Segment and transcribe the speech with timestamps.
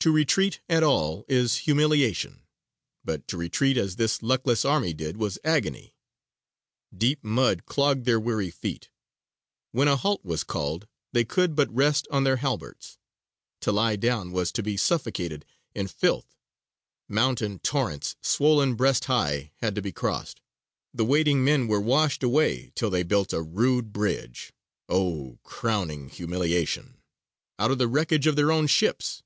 [0.00, 2.42] To retreat at all is humiliation,
[3.06, 5.94] but to retreat as this luckless army did was agony.
[6.94, 8.90] Deep mud clogged their weary feet;
[9.72, 12.98] when a halt was called they could but rest on their halberts,
[13.62, 16.36] to lie down was to be suffocated in filth;
[17.08, 20.42] mountain torrents swollen breast high had to be crossed,
[20.92, 24.52] the wading men were washed away till they built a rude bridge
[24.86, 27.00] O crowning humiliation!
[27.58, 29.22] out of the wreckage of their own ships.